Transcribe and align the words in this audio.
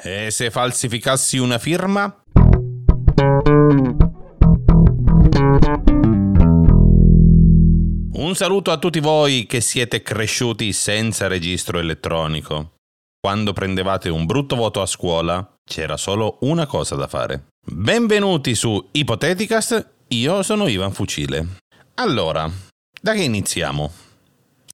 E 0.00 0.30
se 0.30 0.50
falsificassi 0.50 1.38
una 1.38 1.58
firma? 1.58 2.22
Un 8.12 8.34
saluto 8.34 8.70
a 8.70 8.78
tutti 8.78 9.00
voi 9.00 9.46
che 9.46 9.60
siete 9.60 10.02
cresciuti 10.02 10.72
senza 10.72 11.26
registro 11.26 11.80
elettronico. 11.80 12.74
Quando 13.20 13.52
prendevate 13.52 14.08
un 14.08 14.24
brutto 14.24 14.54
voto 14.54 14.80
a 14.80 14.86
scuola, 14.86 15.56
c'era 15.64 15.96
solo 15.96 16.38
una 16.42 16.66
cosa 16.66 16.94
da 16.94 17.08
fare. 17.08 17.48
Benvenuti 17.66 18.54
su 18.54 18.88
Ipoteticast, 18.92 19.94
io 20.08 20.42
sono 20.44 20.68
Ivan 20.68 20.92
Fucile. 20.92 21.56
Allora, 21.94 22.48
da 23.00 23.14
che 23.14 23.22
iniziamo? 23.22 23.90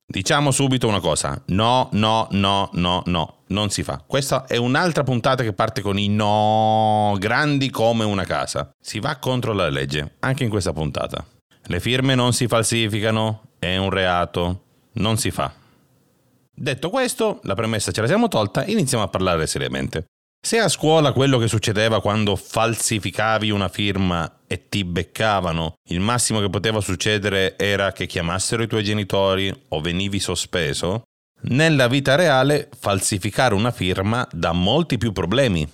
Diciamo 0.07 0.51
subito 0.51 0.87
una 0.87 1.01
cosa, 1.01 1.43
no, 1.47 1.89
no, 1.93 2.29
no, 2.33 2.69
no, 2.75 3.03
no, 3.07 3.39
non 3.55 3.71
si 3.71 3.83
fa. 3.83 4.03
Questa 4.07 4.45
è 4.45 4.57
un'altra 4.57 5.03
puntata 5.03 5.43
che 5.43 5.55
parte 5.55 5.81
con 5.81 5.99
i 5.99 6.09
no 6.09 7.17
grandi 7.19 7.71
come 7.71 8.05
una 8.05 8.25
casa. 8.25 8.71
Si 8.79 8.99
va 9.01 9.17
contro 9.17 9.55
la 9.55 9.71
legge, 9.71 10.17
anche 10.19 10.45
in 10.45 10.51
questa 10.51 10.75
puntata. 10.75 11.25
Le 11.67 11.81
firme 11.81 12.15
non 12.15 12.35
si 12.35 12.47
falsificano, 12.47 13.53
è 13.59 13.79
un 13.79 13.89
reato, 13.89 14.65
non 14.95 15.17
si 15.17 15.31
fa. 15.31 15.51
Detto 16.57 16.91
questo, 16.91 17.41
la 17.45 17.55
premessa 17.55 17.91
ce 17.91 18.03
la 18.03 18.07
siamo 18.07 18.29
tolta, 18.29 18.67
iniziamo 18.67 19.03
a 19.03 19.09
parlare 19.09 19.47
seriamente. 19.47 20.05
Se 20.45 20.59
a 20.59 20.69
scuola 20.69 21.13
quello 21.13 21.39
che 21.39 21.49
succedeva 21.49 22.03
quando 22.03 22.37
falsificavi 22.37 23.49
una 23.49 23.69
firma 23.69 24.41
e 24.47 24.69
ti 24.69 24.85
beccavano, 24.85 25.77
il 25.89 26.01
massimo 26.01 26.41
che 26.41 26.51
poteva 26.51 26.83
succedere 26.83 27.57
era 27.57 27.93
che 27.93 28.05
chiamassero 28.05 28.63
i 28.63 28.67
tuoi 28.67 28.85
genitori 28.85 29.51
o 29.69 29.81
venivi 29.81 30.21
sospeso, 30.21 31.05
nella 31.49 31.89
vita 31.89 32.15
reale 32.15 32.69
falsificare 32.79 33.55
una 33.55 33.71
firma 33.71 34.27
dà 34.31 34.53
molti 34.53 34.99
più 34.99 35.13
problemi. 35.13 35.69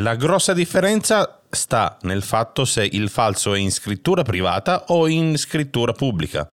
La 0.00 0.14
grossa 0.14 0.52
differenza 0.52 1.42
sta 1.50 1.96
nel 2.02 2.22
fatto 2.22 2.64
se 2.64 2.84
il 2.84 3.08
falso 3.08 3.54
è 3.54 3.58
in 3.58 3.72
scrittura 3.72 4.22
privata 4.22 4.84
o 4.88 5.08
in 5.08 5.36
scrittura 5.36 5.92
pubblica. 5.92 6.46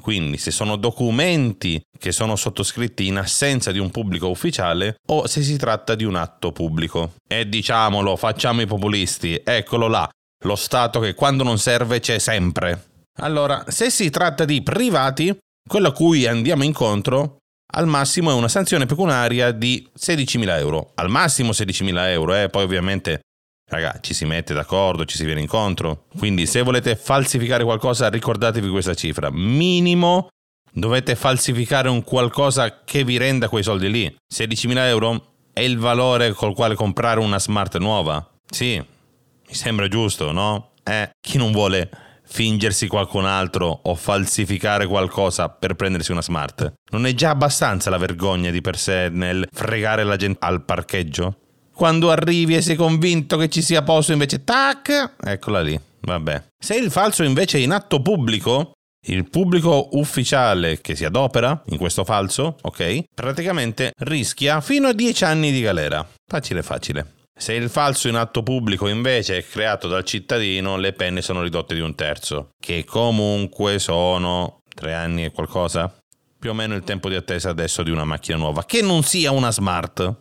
Quindi 0.00 0.38
se 0.38 0.50
sono 0.50 0.76
documenti 0.76 1.80
che 1.98 2.10
sono 2.10 2.34
sottoscritti 2.36 3.06
in 3.06 3.18
assenza 3.18 3.70
di 3.70 3.78
un 3.78 3.90
pubblico 3.90 4.28
ufficiale 4.28 4.96
o 5.08 5.26
se 5.26 5.42
si 5.42 5.56
tratta 5.56 5.94
di 5.94 6.04
un 6.04 6.16
atto 6.16 6.52
pubblico. 6.52 7.14
E 7.28 7.48
diciamolo, 7.48 8.16
facciamo 8.16 8.62
i 8.62 8.66
populisti, 8.66 9.40
eccolo 9.44 9.88
là, 9.88 10.08
lo 10.44 10.56
Stato 10.56 11.00
che 11.00 11.14
quando 11.14 11.42
non 11.44 11.58
serve 11.58 12.00
c'è 12.00 12.18
sempre. 12.18 12.88
Allora, 13.18 13.64
se 13.68 13.90
si 13.90 14.08
tratta 14.08 14.46
di 14.46 14.62
privati, 14.62 15.36
quello 15.68 15.88
a 15.88 15.92
cui 15.92 16.26
andiamo 16.26 16.64
incontro 16.64 17.39
al 17.70 17.86
massimo 17.86 18.30
è 18.30 18.34
una 18.34 18.48
sanzione 18.48 18.86
pecuniaria 18.86 19.52
di 19.52 19.88
16.000 19.98 20.58
euro. 20.58 20.92
Al 20.94 21.08
massimo 21.08 21.50
16.000 21.50 22.08
euro, 22.08 22.34
eh? 22.34 22.48
poi 22.48 22.64
ovviamente 22.64 23.20
Raga, 23.70 23.98
ci 24.00 24.14
si 24.14 24.24
mette 24.24 24.52
d'accordo, 24.52 25.04
ci 25.04 25.16
si 25.16 25.24
viene 25.24 25.40
incontro. 25.40 26.06
Quindi 26.18 26.44
se 26.46 26.62
volete 26.62 26.96
falsificare 26.96 27.62
qualcosa, 27.62 28.08
ricordatevi 28.08 28.68
questa 28.68 28.94
cifra. 28.94 29.30
Minimo 29.30 30.28
dovete 30.72 31.14
falsificare 31.14 31.88
un 31.88 32.02
qualcosa 32.02 32.82
che 32.82 33.04
vi 33.04 33.16
renda 33.16 33.48
quei 33.48 33.62
soldi 33.62 33.88
lì. 33.88 34.16
16.000 34.34 34.76
euro 34.86 35.34
è 35.52 35.60
il 35.60 35.78
valore 35.78 36.32
col 36.32 36.52
quale 36.52 36.74
comprare 36.74 37.20
una 37.20 37.38
smart 37.38 37.78
nuova. 37.78 38.28
Sì, 38.44 38.76
mi 38.76 39.54
sembra 39.54 39.86
giusto, 39.86 40.32
no? 40.32 40.72
Eh, 40.82 41.10
chi 41.20 41.38
non 41.38 41.52
vuole 41.52 41.88
fingersi 42.30 42.86
qualcun 42.86 43.26
altro 43.26 43.80
o 43.82 43.94
falsificare 43.94 44.86
qualcosa 44.86 45.48
per 45.48 45.74
prendersi 45.74 46.12
una 46.12 46.22
smart? 46.22 46.72
Non 46.90 47.06
è 47.06 47.14
già 47.14 47.30
abbastanza 47.30 47.90
la 47.90 47.98
vergogna 47.98 48.50
di 48.50 48.60
per 48.60 48.78
sé 48.78 49.08
nel 49.10 49.46
fregare 49.52 50.04
la 50.04 50.16
gente 50.16 50.38
al 50.40 50.64
parcheggio? 50.64 51.36
quando 51.80 52.10
arrivi 52.10 52.54
e 52.54 52.60
sei 52.60 52.76
convinto 52.76 53.38
che 53.38 53.48
ci 53.48 53.62
sia 53.62 53.80
posto 53.80 54.12
invece 54.12 54.44
tac, 54.44 55.14
eccola 55.18 55.62
lì. 55.62 55.80
Vabbè. 56.00 56.44
Se 56.58 56.74
il 56.74 56.90
falso 56.90 57.22
invece 57.22 57.56
è 57.56 57.62
in 57.62 57.72
atto 57.72 58.02
pubblico, 58.02 58.72
il 59.06 59.30
pubblico 59.30 59.88
ufficiale 59.92 60.82
che 60.82 60.94
si 60.94 61.06
adopera 61.06 61.62
in 61.68 61.78
questo 61.78 62.04
falso, 62.04 62.56
ok, 62.60 63.04
praticamente 63.14 63.92
rischia 64.00 64.60
fino 64.60 64.88
a 64.88 64.92
10 64.92 65.24
anni 65.24 65.50
di 65.52 65.62
galera. 65.62 66.06
Facile 66.26 66.62
facile. 66.62 67.19
Se 67.40 67.54
il 67.54 67.70
falso 67.70 68.06
in 68.06 68.16
atto 68.16 68.42
pubblico 68.42 68.86
invece 68.86 69.38
è 69.38 69.46
creato 69.46 69.88
dal 69.88 70.04
cittadino, 70.04 70.76
le 70.76 70.92
penne 70.92 71.22
sono 71.22 71.40
ridotte 71.40 71.74
di 71.74 71.80
un 71.80 71.94
terzo, 71.94 72.50
che 72.60 72.84
comunque 72.84 73.78
sono 73.78 74.60
3 74.74 74.92
anni 74.92 75.24
e 75.24 75.30
qualcosa. 75.30 75.90
Più 76.38 76.50
o 76.50 76.52
meno 76.52 76.74
il 76.74 76.84
tempo 76.84 77.08
di 77.08 77.14
attesa 77.14 77.48
adesso 77.48 77.82
di 77.82 77.90
una 77.90 78.04
macchina 78.04 78.36
nuova, 78.36 78.66
che 78.66 78.82
non 78.82 79.02
sia 79.04 79.30
una 79.30 79.50
smart. 79.50 80.16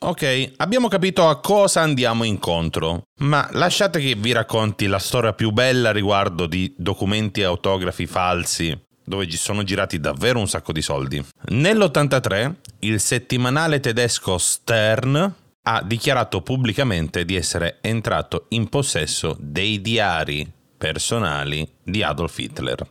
Ok, 0.00 0.52
abbiamo 0.58 0.88
capito 0.88 1.26
a 1.28 1.40
cosa 1.40 1.80
andiamo 1.80 2.24
incontro, 2.24 3.04
ma 3.20 3.48
lasciate 3.52 3.98
che 3.98 4.14
vi 4.14 4.32
racconti 4.32 4.86
la 4.86 4.98
storia 4.98 5.32
più 5.32 5.50
bella 5.50 5.92
riguardo 5.92 6.46
di 6.46 6.74
documenti 6.76 7.40
e 7.40 7.44
autografi 7.44 8.04
falsi, 8.04 8.78
dove 9.02 9.30
sono 9.30 9.62
girati 9.62 9.98
davvero 9.98 10.40
un 10.40 10.48
sacco 10.48 10.72
di 10.72 10.82
soldi. 10.82 11.24
Nell'83 11.46 12.54
il 12.80 13.00
settimanale 13.00 13.80
tedesco 13.80 14.36
Stern 14.36 15.36
ha 15.66 15.82
dichiarato 15.82 16.42
pubblicamente 16.42 17.24
di 17.24 17.36
essere 17.36 17.78
entrato 17.80 18.46
in 18.50 18.68
possesso 18.68 19.36
dei 19.38 19.80
diari 19.80 20.50
personali 20.76 21.66
di 21.82 22.02
Adolf 22.02 22.38
Hitler. 22.38 22.86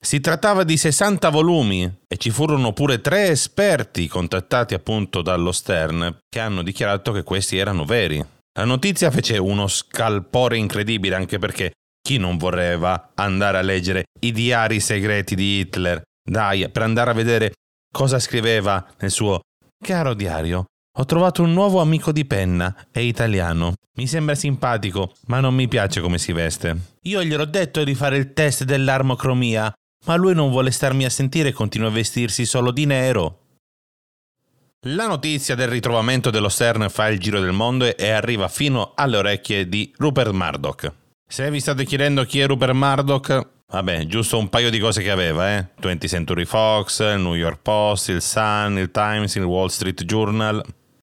Si 0.00 0.20
trattava 0.20 0.62
di 0.62 0.76
60 0.76 1.28
volumi 1.28 1.82
e 2.06 2.16
ci 2.16 2.30
furono 2.30 2.72
pure 2.72 3.00
tre 3.00 3.28
esperti 3.28 4.06
contattati 4.06 4.74
appunto 4.74 5.22
dallo 5.22 5.52
Stern 5.52 6.18
che 6.28 6.38
hanno 6.38 6.62
dichiarato 6.62 7.10
che 7.12 7.24
questi 7.24 7.58
erano 7.58 7.84
veri. 7.84 8.24
La 8.58 8.64
notizia 8.64 9.10
fece 9.10 9.38
uno 9.38 9.66
scalpore 9.66 10.56
incredibile 10.56 11.16
anche 11.16 11.38
perché 11.38 11.72
chi 12.00 12.16
non 12.16 12.36
vorrebbe 12.36 13.10
andare 13.14 13.58
a 13.58 13.62
leggere 13.62 14.04
i 14.20 14.32
diari 14.32 14.80
segreti 14.80 15.34
di 15.34 15.58
Hitler? 15.58 16.02
Dai, 16.28 16.68
per 16.70 16.82
andare 16.82 17.10
a 17.10 17.14
vedere 17.14 17.52
cosa 17.92 18.18
scriveva 18.18 18.84
nel 18.98 19.10
suo 19.10 19.40
caro 19.84 20.14
diario. 20.14 20.64
Ho 21.00 21.04
trovato 21.04 21.44
un 21.44 21.52
nuovo 21.52 21.80
amico 21.80 22.10
di 22.10 22.24
penna, 22.24 22.74
è 22.90 22.98
italiano. 22.98 23.74
Mi 23.94 24.08
sembra 24.08 24.34
simpatico, 24.34 25.12
ma 25.26 25.38
non 25.38 25.54
mi 25.54 25.68
piace 25.68 26.00
come 26.00 26.18
si 26.18 26.32
veste. 26.32 26.96
Io 27.02 27.22
gli 27.22 27.32
ho 27.32 27.44
detto 27.44 27.84
di 27.84 27.94
fare 27.94 28.16
il 28.16 28.32
test 28.32 28.64
dell'armocromia, 28.64 29.72
ma 30.06 30.16
lui 30.16 30.34
non 30.34 30.50
vuole 30.50 30.72
starmi 30.72 31.04
a 31.04 31.10
sentire 31.10 31.50
e 31.50 31.52
continua 31.52 31.86
a 31.86 31.92
vestirsi 31.92 32.44
solo 32.44 32.72
di 32.72 32.84
nero. 32.84 33.42
La 34.88 35.06
notizia 35.06 35.54
del 35.54 35.68
ritrovamento 35.68 36.30
dello 36.30 36.48
Stern 36.48 36.88
fa 36.90 37.06
il 37.06 37.20
giro 37.20 37.38
del 37.38 37.52
mondo 37.52 37.96
e 37.96 38.10
arriva 38.10 38.48
fino 38.48 38.90
alle 38.96 39.18
orecchie 39.18 39.68
di 39.68 39.92
Rupert 39.98 40.32
Murdoch. 40.32 40.92
Se 41.24 41.48
vi 41.48 41.60
state 41.60 41.84
chiedendo 41.84 42.24
chi 42.24 42.40
è 42.40 42.46
Rupert 42.48 42.72
Murdoch, 42.72 43.50
vabbè, 43.68 44.06
giusto 44.06 44.36
un 44.36 44.48
paio 44.48 44.68
di 44.68 44.80
cose 44.80 45.02
che 45.02 45.12
aveva, 45.12 45.58
eh? 45.58 45.68
20th 45.80 46.08
Century 46.08 46.44
Fox, 46.44 46.98
il 47.00 47.20
New 47.20 47.34
York 47.36 47.60
Post, 47.62 48.08
il 48.08 48.20
Sun, 48.20 48.78
il 48.78 48.90
Times, 48.90 49.36
il 49.36 49.44
Wall 49.44 49.68
Street 49.68 50.02
Journal. 50.02 50.60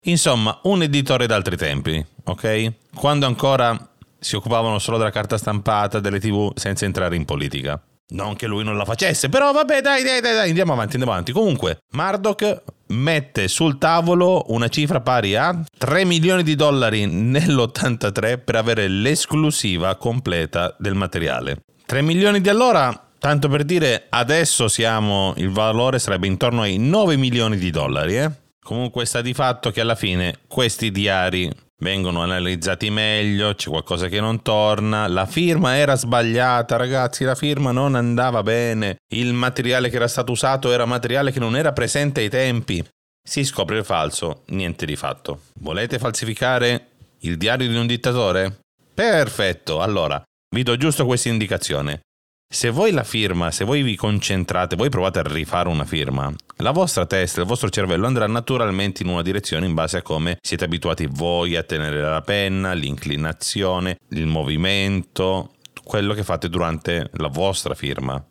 Insomma, 0.07 0.59
un 0.63 0.83
editore 0.83 1.25
d'altri 1.25 1.57
tempi, 1.57 2.05
ok? 2.25 2.73
Quando 2.93 3.25
ancora 3.25 3.89
si 4.19 4.35
occupavano 4.35 4.79
solo 4.79 4.97
della 4.97 5.11
carta 5.11 5.37
stampata, 5.37 5.99
delle 5.99 6.19
tv, 6.19 6.51
senza 6.55 6.85
entrare 6.85 7.15
in 7.15 7.25
politica. 7.25 7.79
Non 8.07 8.35
che 8.35 8.45
lui 8.45 8.63
non 8.63 8.77
la 8.77 8.85
facesse, 8.85 9.29
però 9.29 9.51
vabbè, 9.51 9.81
dai, 9.81 10.03
dai, 10.03 10.21
dai, 10.21 10.33
dai, 10.33 10.49
andiamo 10.49 10.73
avanti, 10.73 10.93
andiamo 10.93 11.11
avanti. 11.11 11.31
Comunque, 11.31 11.79
Murdoch 11.91 12.63
mette 12.87 13.47
sul 13.47 13.79
tavolo 13.79 14.45
una 14.49 14.67
cifra 14.67 15.01
pari 15.01 15.35
a 15.35 15.63
3 15.75 16.05
milioni 16.05 16.43
di 16.43 16.55
dollari 16.55 17.07
nell'83 17.07 18.39
per 18.43 18.55
avere 18.55 18.87
l'esclusiva 18.87 19.95
completa 19.95 20.75
del 20.77 20.93
materiale. 20.93 21.63
3 21.87 22.01
milioni 22.03 22.41
di 22.41 22.49
allora, 22.49 23.09
tanto 23.17 23.47
per 23.47 23.63
dire, 23.63 24.05
adesso 24.09 24.67
siamo, 24.67 25.33
il 25.37 25.49
valore 25.49 25.97
sarebbe 25.97 26.27
intorno 26.27 26.61
ai 26.61 26.77
9 26.77 27.15
milioni 27.15 27.57
di 27.57 27.71
dollari, 27.71 28.17
eh? 28.17 28.31
Comunque 28.65 29.05
sta 29.05 29.21
di 29.21 29.35
fatto 29.35 29.69
che 29.69 29.81
alla 29.81 29.93
fine 29.93 30.39
questi 30.47 30.89
diari 30.89 31.47
vengono 31.83 32.23
analizzati 32.23 32.89
meglio, 32.89 33.53
c'è 33.53 33.69
qualcosa 33.69 34.07
che 34.07 34.19
non 34.19 34.41
torna, 34.41 35.05
la 35.05 35.27
firma 35.27 35.77
era 35.77 35.93
sbagliata, 35.93 36.75
ragazzi, 36.75 37.23
la 37.23 37.35
firma 37.35 37.71
non 37.71 37.93
andava 37.93 38.41
bene, 38.41 38.95
il 39.13 39.33
materiale 39.33 39.91
che 39.91 39.97
era 39.97 40.07
stato 40.07 40.31
usato 40.31 40.71
era 40.71 40.85
materiale 40.85 41.31
che 41.31 41.37
non 41.37 41.55
era 41.55 41.73
presente 41.73 42.21
ai 42.21 42.29
tempi. 42.29 42.83
Si 43.23 43.43
scopre 43.43 43.77
il 43.77 43.85
falso, 43.85 44.41
niente 44.47 44.87
di 44.87 44.95
fatto. 44.95 45.41
Volete 45.59 45.99
falsificare 45.99 46.87
il 47.19 47.37
diario 47.37 47.67
di 47.67 47.75
un 47.75 47.85
dittatore? 47.85 48.61
Perfetto, 48.95 49.79
allora 49.79 50.19
vi 50.55 50.63
do 50.63 50.75
giusto 50.75 51.05
questa 51.05 51.29
indicazione. 51.29 51.99
Se 52.47 52.69
voi 52.69 52.91
la 52.91 53.03
firma, 53.03 53.51
se 53.51 53.65
voi 53.65 53.81
vi 53.81 53.95
concentrate, 53.95 54.75
voi 54.75 54.89
provate 54.89 55.19
a 55.19 55.23
rifare 55.23 55.67
una 55.67 55.83
firma, 55.83 56.33
la 56.57 56.71
vostra 56.71 57.05
testa, 57.05 57.41
il 57.41 57.47
vostro 57.47 57.69
cervello 57.69 58.07
andrà 58.07 58.27
naturalmente 58.27 59.03
in 59.03 59.09
una 59.09 59.21
direzione 59.21 59.65
in 59.65 59.73
base 59.73 59.97
a 59.97 60.01
come 60.01 60.37
siete 60.41 60.63
abituati 60.63 61.05
voi 61.09 61.57
a 61.57 61.63
tenere 61.63 61.99
la 61.99 62.21
penna, 62.21 62.73
l'inclinazione, 62.73 63.97
il 64.09 64.25
movimento, 64.25 65.55
quello 65.83 66.13
che 66.13 66.23
fate 66.23 66.47
durante 66.47 67.09
la 67.13 67.27
vostra 67.27 67.73
firma. 67.73 68.23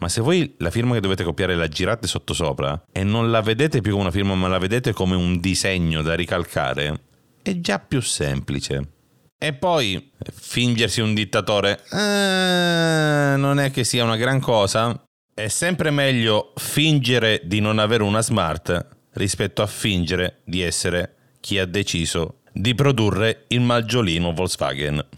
Ma 0.00 0.08
se 0.08 0.20
voi 0.20 0.54
la 0.58 0.70
firma 0.70 0.94
che 0.94 1.00
dovete 1.00 1.24
copiare 1.24 1.56
la 1.56 1.68
girate 1.68 2.06
sottosopra 2.06 2.84
e 2.92 3.02
non 3.02 3.30
la 3.30 3.40
vedete 3.40 3.80
più 3.80 3.92
come 3.92 4.04
una 4.04 4.12
firma, 4.12 4.34
ma 4.34 4.48
la 4.48 4.58
vedete 4.58 4.92
come 4.92 5.16
un 5.16 5.40
disegno 5.40 6.02
da 6.02 6.14
ricalcare, 6.14 7.00
è 7.42 7.58
già 7.60 7.78
più 7.78 8.00
semplice. 8.00 8.93
E 9.44 9.52
poi 9.52 10.10
fingersi 10.32 11.02
un 11.02 11.12
dittatore 11.12 11.82
eh, 11.92 13.34
non 13.36 13.60
è 13.60 13.70
che 13.70 13.84
sia 13.84 14.02
una 14.02 14.16
gran 14.16 14.40
cosa. 14.40 15.04
È 15.34 15.48
sempre 15.48 15.90
meglio 15.90 16.54
fingere 16.56 17.42
di 17.44 17.60
non 17.60 17.78
avere 17.78 18.04
una 18.04 18.22
smart 18.22 18.86
rispetto 19.12 19.60
a 19.60 19.66
fingere 19.66 20.40
di 20.46 20.62
essere 20.62 21.34
chi 21.40 21.58
ha 21.58 21.66
deciso 21.66 22.40
di 22.54 22.74
produrre 22.74 23.44
il 23.48 23.60
maggiolino 23.60 24.32
Volkswagen. 24.32 25.08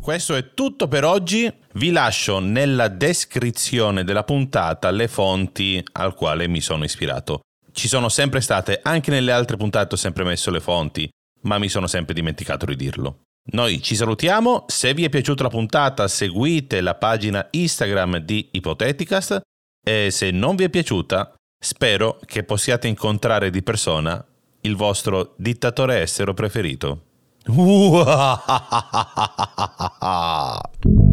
Questo 0.00 0.34
è 0.36 0.54
tutto 0.54 0.88
per 0.88 1.04
oggi. 1.04 1.52
Vi 1.74 1.90
lascio 1.90 2.38
nella 2.38 2.88
descrizione 2.88 4.04
della 4.04 4.24
puntata 4.24 4.90
le 4.90 5.08
fonti 5.08 5.84
al 5.92 6.14
quale 6.14 6.48
mi 6.48 6.62
sono 6.62 6.84
ispirato. 6.84 7.40
Ci 7.74 7.88
sono 7.88 8.08
sempre 8.08 8.40
state, 8.40 8.78
anche 8.80 9.10
nelle 9.10 9.32
altre 9.32 9.56
puntate 9.56 9.96
ho 9.96 9.98
sempre 9.98 10.22
messo 10.22 10.52
le 10.52 10.60
fonti, 10.60 11.08
ma 11.40 11.58
mi 11.58 11.68
sono 11.68 11.88
sempre 11.88 12.14
dimenticato 12.14 12.66
di 12.66 12.76
dirlo. 12.76 13.22
Noi 13.50 13.82
ci 13.82 13.96
salutiamo, 13.96 14.66
se 14.68 14.94
vi 14.94 15.02
è 15.02 15.08
piaciuta 15.08 15.42
la 15.42 15.48
puntata 15.48 16.06
seguite 16.06 16.80
la 16.80 16.94
pagina 16.94 17.44
Instagram 17.50 18.18
di 18.18 18.50
Ipoteticast 18.52 19.40
e 19.84 20.12
se 20.12 20.30
non 20.30 20.54
vi 20.54 20.62
è 20.62 20.70
piaciuta 20.70 21.34
spero 21.58 22.20
che 22.24 22.44
possiate 22.44 22.86
incontrare 22.86 23.50
di 23.50 23.64
persona 23.64 24.24
il 24.60 24.76
vostro 24.76 25.34
dittatore 25.36 26.00
estero 26.00 26.32
preferito. 26.32 27.02